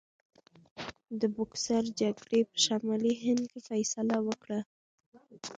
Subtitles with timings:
[1.19, 4.59] د بوکسر جګړې په شمالي هند کې فیصله وکړه.